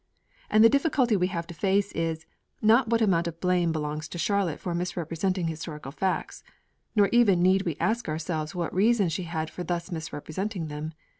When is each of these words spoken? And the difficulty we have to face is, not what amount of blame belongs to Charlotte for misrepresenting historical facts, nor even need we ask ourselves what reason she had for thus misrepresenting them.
And 0.49 0.63
the 0.63 0.67
difficulty 0.67 1.15
we 1.15 1.27
have 1.27 1.45
to 1.45 1.53
face 1.53 1.91
is, 1.91 2.25
not 2.59 2.87
what 2.89 3.03
amount 3.03 3.27
of 3.27 3.39
blame 3.39 3.71
belongs 3.71 4.07
to 4.07 4.17
Charlotte 4.17 4.59
for 4.59 4.73
misrepresenting 4.73 5.45
historical 5.45 5.91
facts, 5.91 6.43
nor 6.95 7.07
even 7.11 7.43
need 7.43 7.61
we 7.65 7.77
ask 7.79 8.09
ourselves 8.09 8.55
what 8.55 8.73
reason 8.73 9.09
she 9.09 9.25
had 9.25 9.51
for 9.51 9.63
thus 9.63 9.91
misrepresenting 9.91 10.69
them. 10.69 10.93